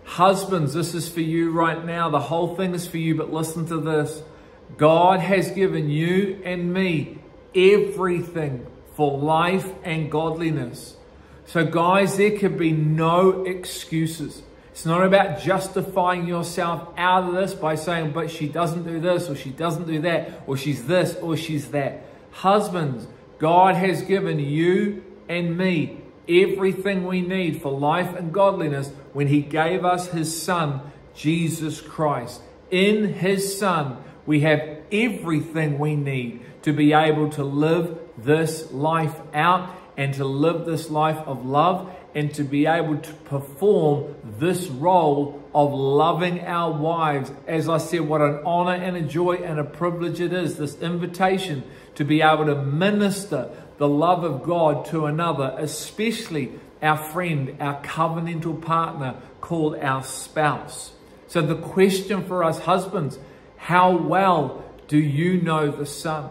Husbands, 0.05 0.73
this 0.73 0.95
is 0.95 1.09
for 1.09 1.21
you 1.21 1.51
right 1.51 1.85
now. 1.85 2.09
The 2.09 2.21
whole 2.21 2.57
thing 2.57 2.75
is 2.75 2.87
for 2.87 2.97
you, 2.97 3.15
but 3.15 3.33
listen 3.33 3.67
to 3.67 3.79
this. 3.79 4.23
God 4.79 5.21
has 5.21 5.51
given 5.51 5.91
you 5.91 6.41
and 6.45 6.73
me 6.73 7.19
everything 7.55 8.67
for 8.95 9.19
life 9.19 9.71
and 9.83 10.11
godliness. 10.11 10.97
So, 11.47 11.67
guys, 11.67 12.17
there 12.17 12.39
could 12.39 12.57
be 12.57 12.73
no 12.73 13.45
excuses. 13.45 14.43
It's 14.73 14.87
not 14.87 15.05
about 15.05 15.41
justifying 15.41 16.27
yourself 16.27 16.89
out 16.97 17.25
of 17.25 17.35
this 17.35 17.53
by 17.55 17.75
saying, 17.75 18.13
but 18.13 18.31
she 18.31 18.49
doesn't 18.49 18.85
do 18.85 18.99
this, 18.99 19.29
or 19.29 19.37
she 19.37 19.51
doesn't 19.51 19.87
do 19.87 20.01
that, 20.01 20.43
or 20.47 20.57
she's 20.57 20.87
this, 20.87 21.17
or 21.17 21.37
she's 21.37 21.71
that. 21.71 22.03
Husbands, 22.31 23.07
God 23.39 23.75
has 23.77 24.03
given 24.03 24.39
you 24.39 25.05
and 25.29 25.57
me 25.57 26.01
everything 26.29 27.07
we 27.07 27.21
need 27.21 27.61
for 27.63 27.73
life 27.73 28.15
and 28.15 28.33
godliness 28.33 28.91
when 29.13 29.29
He 29.29 29.43
gave 29.43 29.85
us 29.85 30.09
His 30.09 30.41
Son, 30.41 30.81
Jesus 31.15 31.81
Christ. 31.81 32.43
In 32.71 33.15
His 33.15 33.59
Son, 33.59 34.03
we 34.27 34.41
have 34.41 34.61
everything 34.91 35.79
we 35.79 35.97
need 35.97 36.41
to 36.63 36.73
be 36.73 36.93
able 36.93 37.29
to 37.31 37.45
live 37.45 37.99
this 38.17 38.73
life 38.73 39.17
out 39.33 39.75
and 39.97 40.15
to 40.15 40.25
live 40.25 40.65
this 40.65 40.91
life 40.91 41.19
of 41.27 41.45
love 41.45 41.95
and 42.15 42.35
to 42.35 42.45
be 42.45 42.67
able 42.67 42.97
to 42.97 43.13
perform 43.13 44.15
this 44.39 44.69
role 44.69 45.44
of 45.55 45.73
loving 45.73 46.41
our 46.41 46.73
wives. 46.73 47.31
As 47.47 47.69
I 47.69 47.79
said, 47.79 48.01
what 48.01 48.21
an 48.21 48.41
honor 48.45 48.75
and 48.75 48.97
a 48.97 49.03
joy 49.03 49.35
and 49.35 49.61
a 49.61 49.65
privilege 49.65 50.21
it 50.21 50.33
is, 50.33 50.57
this 50.57 50.77
invitation 50.81 51.63
to 51.95 52.05
be 52.05 52.23
able 52.23 52.47
to 52.47 52.57
minister 52.57 53.51
the 53.79 53.89
love 53.89 54.25
of 54.25 54.43
God 54.43 54.87
to 54.87 55.07
another, 55.07 55.55
especially 55.59 56.53
our 56.83 56.97
friend, 56.97 57.57
our 57.61 57.81
covenantal 57.83 58.61
partner 58.61 59.15
called 59.41 59.77
our 59.77 60.03
spouse. 60.03 60.93
So 61.29 61.41
the 61.41 61.57
question 61.57 62.25
for 62.25 62.45
us 62.45 62.61
husbands, 62.61 63.19
how 63.57 63.97
well 63.97 64.65
do 64.89 64.99
you 64.99 65.41
know 65.41 65.71
the 65.71 65.87
Son? 65.87 66.31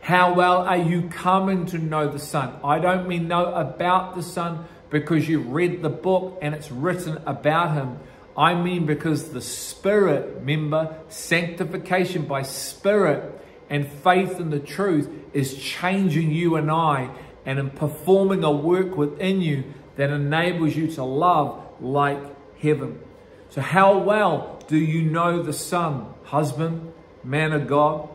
How 0.00 0.34
well 0.34 0.58
are 0.58 0.76
you 0.76 1.08
coming 1.08 1.66
to 1.66 1.78
know 1.78 2.08
the 2.08 2.18
Son? 2.18 2.54
I 2.62 2.78
don't 2.78 3.08
mean 3.08 3.28
know 3.28 3.52
about 3.54 4.14
the 4.14 4.22
Son 4.22 4.66
because 4.90 5.28
you 5.28 5.40
read 5.40 5.82
the 5.82 5.88
book 5.88 6.38
and 6.42 6.54
it's 6.54 6.70
written 6.70 7.18
about 7.26 7.74
him. 7.74 7.98
I 8.36 8.54
mean 8.54 8.84
because 8.84 9.30
the 9.30 9.40
Spirit, 9.40 10.36
remember, 10.36 10.96
sanctification 11.08 12.26
by 12.26 12.42
Spirit 12.42 13.32
and 13.70 13.90
faith 13.90 14.38
in 14.38 14.50
the 14.50 14.60
truth 14.60 15.08
is 15.32 15.56
changing 15.56 16.30
you 16.30 16.56
and 16.56 16.70
I 16.70 17.10
and 17.46 17.58
in 17.58 17.70
performing 17.70 18.44
a 18.44 18.50
work 18.50 18.96
within 18.96 19.40
you 19.40 19.64
that 19.96 20.10
enables 20.10 20.76
you 20.76 20.88
to 20.88 21.04
love 21.04 21.62
like 21.80 22.20
heaven. 22.58 23.00
So, 23.48 23.60
how 23.60 23.98
well 23.98 24.60
do 24.66 24.76
you 24.76 25.02
know 25.02 25.42
the 25.42 25.52
Son, 25.52 26.12
husband, 26.24 26.92
man 27.24 27.52
of 27.52 27.66
God? 27.66 28.08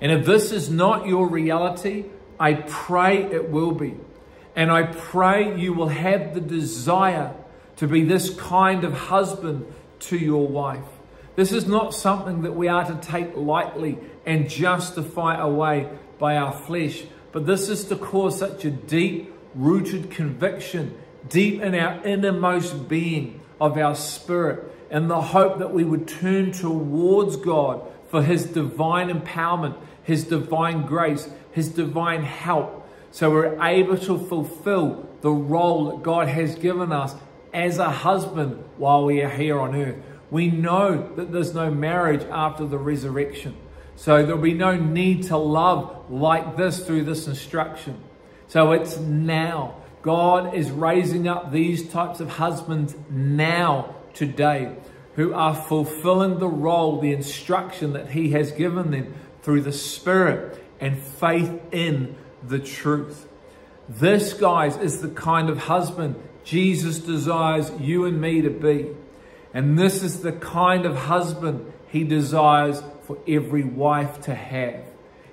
And 0.00 0.10
if 0.10 0.24
this 0.24 0.52
is 0.52 0.70
not 0.70 1.06
your 1.06 1.28
reality, 1.28 2.06
I 2.40 2.54
pray 2.54 3.24
it 3.24 3.50
will 3.50 3.72
be. 3.72 3.94
And 4.56 4.70
I 4.70 4.84
pray 4.84 5.58
you 5.58 5.72
will 5.72 5.88
have 5.88 6.34
the 6.34 6.40
desire 6.40 7.34
to 7.82 7.88
be 7.88 8.04
this 8.04 8.30
kind 8.36 8.84
of 8.84 8.92
husband 8.92 9.66
to 9.98 10.16
your 10.16 10.46
wife. 10.46 10.86
This 11.34 11.50
is 11.50 11.66
not 11.66 11.92
something 11.92 12.42
that 12.42 12.54
we 12.54 12.68
are 12.68 12.84
to 12.84 12.94
take 13.04 13.36
lightly 13.36 13.98
and 14.24 14.48
justify 14.48 15.36
away 15.36 15.88
by 16.16 16.36
our 16.36 16.52
flesh, 16.52 17.02
but 17.32 17.44
this 17.44 17.68
is 17.68 17.86
to 17.86 17.96
cause 17.96 18.38
such 18.38 18.64
a 18.64 18.70
deep 18.70 19.34
rooted 19.56 20.12
conviction 20.12 20.96
deep 21.28 21.60
in 21.60 21.74
our 21.74 22.00
innermost 22.06 22.88
being 22.88 23.40
of 23.60 23.76
our 23.76 23.96
spirit 23.96 24.72
and 24.88 25.10
the 25.10 25.20
hope 25.20 25.58
that 25.58 25.74
we 25.74 25.82
would 25.82 26.06
turn 26.06 26.52
towards 26.52 27.34
God 27.34 27.82
for 28.10 28.22
His 28.22 28.44
divine 28.44 29.10
empowerment 29.10 29.76
his 30.04 30.22
divine 30.22 30.86
grace, 30.86 31.28
His 31.50 31.68
divine 31.68 32.22
help, 32.22 32.88
so 33.10 33.28
we're 33.28 33.60
able 33.60 33.98
to 33.98 34.18
fulfill 34.18 35.08
the 35.20 35.32
role 35.32 35.90
that 35.90 36.04
God 36.04 36.28
has 36.28 36.54
given 36.54 36.92
us 36.92 37.16
as 37.52 37.78
a 37.78 37.90
husband 37.90 38.64
while 38.76 39.04
we 39.04 39.22
are 39.22 39.28
here 39.28 39.60
on 39.60 39.74
earth. 39.74 39.96
We 40.30 40.50
know 40.50 41.14
that 41.16 41.30
there's 41.30 41.54
no 41.54 41.70
marriage 41.70 42.24
after 42.30 42.64
the 42.64 42.78
resurrection. 42.78 43.56
So 43.96 44.24
there'll 44.24 44.40
be 44.40 44.54
no 44.54 44.76
need 44.76 45.24
to 45.24 45.36
love 45.36 46.10
like 46.10 46.56
this 46.56 46.86
through 46.86 47.04
this 47.04 47.26
instruction. 47.26 48.02
So 48.48 48.72
it's 48.72 48.96
now. 48.98 49.76
God 50.00 50.54
is 50.54 50.70
raising 50.70 51.28
up 51.28 51.52
these 51.52 51.88
types 51.88 52.20
of 52.20 52.28
husbands 52.28 52.96
now, 53.08 53.94
today, 54.14 54.76
who 55.14 55.32
are 55.32 55.54
fulfilling 55.54 56.38
the 56.38 56.48
role, 56.48 57.00
the 57.00 57.12
instruction 57.12 57.92
that 57.92 58.10
He 58.10 58.30
has 58.30 58.50
given 58.52 58.90
them 58.90 59.14
through 59.42 59.60
the 59.60 59.72
Spirit 59.72 60.64
and 60.80 60.98
faith 60.98 61.60
in 61.70 62.16
the 62.42 62.58
truth. 62.58 63.28
This, 63.88 64.32
guys, 64.32 64.76
is 64.76 65.00
the 65.00 65.10
kind 65.10 65.48
of 65.48 65.58
husband 65.58 66.16
Jesus 66.44 66.98
desires 66.98 67.70
you 67.80 68.04
and 68.04 68.20
me 68.20 68.42
to 68.42 68.50
be. 68.50 68.88
And 69.54 69.78
this 69.78 70.02
is 70.02 70.22
the 70.22 70.32
kind 70.32 70.86
of 70.86 70.96
husband 70.96 71.72
he 71.88 72.04
desires 72.04 72.82
for 73.02 73.18
every 73.28 73.64
wife 73.64 74.22
to 74.22 74.34
have. 74.34 74.84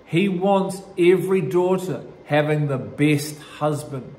He 0.06 0.28
wants 0.28 0.82
every 0.98 1.42
daughter 1.42 2.04
having 2.26 2.68
the 2.68 2.78
best 2.78 3.40
husband, 3.40 4.16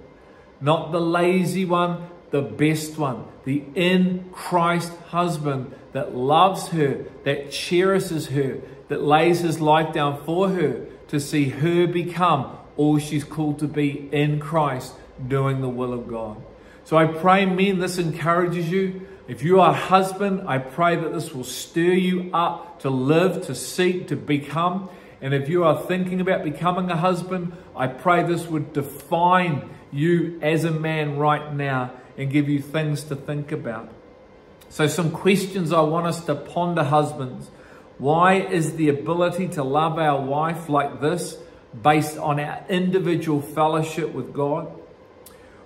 not 0.60 0.92
the 0.92 1.00
lazy 1.00 1.64
one, 1.64 2.08
the 2.30 2.42
best 2.42 2.96
one, 2.96 3.24
the 3.44 3.62
in 3.74 4.30
Christ 4.32 4.92
husband 5.08 5.74
that 5.92 6.14
loves 6.14 6.68
her, 6.68 7.04
that 7.24 7.50
cherishes 7.50 8.28
her, 8.28 8.60
that 8.88 9.02
lays 9.02 9.40
his 9.40 9.60
life 9.60 9.92
down 9.92 10.22
for 10.24 10.48
her 10.48 10.86
to 11.08 11.20
see 11.20 11.48
her 11.48 11.86
become 11.86 12.56
all 12.76 12.98
she's 12.98 13.24
called 13.24 13.58
to 13.58 13.66
be 13.66 14.08
in 14.12 14.38
Christ, 14.38 14.94
doing 15.26 15.60
the 15.60 15.68
will 15.68 15.92
of 15.92 16.08
God. 16.08 16.42
So 16.90 16.96
I 16.96 17.06
pray, 17.06 17.46
men, 17.46 17.78
this 17.78 17.98
encourages 17.98 18.68
you. 18.68 19.06
If 19.28 19.44
you 19.44 19.60
are 19.60 19.70
a 19.70 19.76
husband, 19.76 20.48
I 20.48 20.58
pray 20.58 20.96
that 20.96 21.12
this 21.12 21.32
will 21.32 21.44
stir 21.44 21.92
you 21.92 22.30
up 22.34 22.80
to 22.80 22.90
live, 22.90 23.46
to 23.46 23.54
seek, 23.54 24.08
to 24.08 24.16
become. 24.16 24.90
And 25.20 25.32
if 25.32 25.48
you 25.48 25.62
are 25.62 25.80
thinking 25.80 26.20
about 26.20 26.42
becoming 26.42 26.90
a 26.90 26.96
husband, 26.96 27.52
I 27.76 27.86
pray 27.86 28.24
this 28.24 28.48
would 28.48 28.72
define 28.72 29.70
you 29.92 30.40
as 30.42 30.64
a 30.64 30.72
man 30.72 31.16
right 31.16 31.54
now 31.54 31.92
and 32.18 32.28
give 32.28 32.48
you 32.48 32.60
things 32.60 33.04
to 33.04 33.14
think 33.14 33.52
about. 33.52 33.88
So, 34.68 34.88
some 34.88 35.12
questions 35.12 35.72
I 35.72 35.82
want 35.82 36.08
us 36.08 36.24
to 36.24 36.34
ponder, 36.34 36.82
husbands. 36.82 37.52
Why 37.98 38.40
is 38.40 38.74
the 38.74 38.88
ability 38.88 39.46
to 39.50 39.62
love 39.62 39.96
our 39.96 40.20
wife 40.20 40.68
like 40.68 41.00
this 41.00 41.38
based 41.80 42.18
on 42.18 42.40
our 42.40 42.64
individual 42.68 43.40
fellowship 43.40 44.12
with 44.12 44.34
God? 44.34 44.79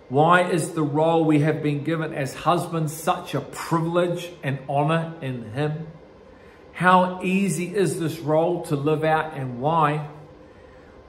Why 0.08 0.42
is 0.42 0.72
the 0.72 0.82
role 0.82 1.24
we 1.24 1.40
have 1.40 1.62
been 1.62 1.82
given 1.82 2.12
as 2.12 2.34
husbands 2.34 2.92
such 2.92 3.34
a 3.34 3.40
privilege 3.40 4.30
and 4.42 4.58
honor 4.68 5.14
in 5.22 5.52
Him? 5.52 5.86
How 6.72 7.22
easy 7.22 7.74
is 7.74 7.98
this 8.00 8.18
role 8.18 8.62
to 8.66 8.76
live 8.76 9.04
out 9.04 9.34
and 9.34 9.60
why? 9.60 10.08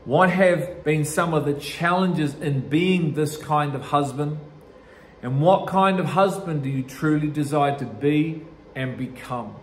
What 0.05 0.29
have 0.29 0.83
been 0.83 1.03
some 1.03 1.33
of 1.33 1.45
the 1.45 1.55
challenges 1.55 2.35
in 2.35 2.69
being 2.69 3.15
this 3.15 3.35
kind 3.35 3.75
of 3.75 3.81
husband? 3.81 4.39
And 5.21 5.41
what 5.41 5.67
kind 5.67 5.99
of 5.99 6.05
husband 6.05 6.63
do 6.63 6.69
you 6.69 6.83
truly 6.83 7.27
desire 7.27 7.77
to 7.79 7.85
be 7.85 8.43
and 8.75 8.97
become? 8.97 9.55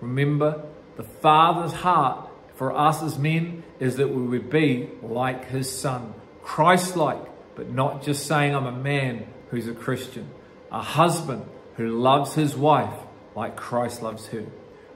Remember, 0.00 0.64
the 0.96 1.02
Father's 1.02 1.72
heart 1.72 2.28
for 2.56 2.76
us 2.76 3.02
as 3.02 3.18
men 3.18 3.62
is 3.78 3.96
that 3.96 4.08
we 4.08 4.22
would 4.22 4.50
be 4.50 4.88
like 5.02 5.48
His 5.48 5.70
Son, 5.70 6.14
Christ 6.42 6.96
like, 6.96 7.22
but 7.54 7.70
not 7.70 8.02
just 8.02 8.26
saying, 8.26 8.54
I'm 8.54 8.66
a 8.66 8.72
man 8.72 9.26
who's 9.50 9.68
a 9.68 9.74
Christian, 9.74 10.30
a 10.70 10.80
husband 10.80 11.44
who 11.76 11.88
loves 11.88 12.34
his 12.34 12.56
wife 12.56 12.94
like 13.34 13.56
Christ 13.56 14.02
loves 14.02 14.28
her. 14.28 14.46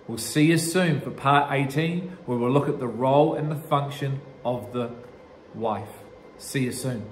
We'll 0.07 0.19
see 0.19 0.47
you 0.47 0.59
soon 0.59 1.01
for 1.01 1.11
part 1.11 1.53
18, 1.53 2.19
where 2.27 2.39
we'll 2.39 2.51
look 2.51 2.69
at 2.69 2.79
the 2.79 2.87
role 2.87 3.35
and 3.35 3.51
the 3.51 3.57
function 3.57 4.21
of 4.45 4.73
the 4.73 4.93
wife. 5.55 5.89
See 6.39 6.65
you 6.65 6.73
soon. 6.73 7.07